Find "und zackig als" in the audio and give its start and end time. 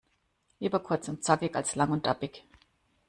1.09-1.75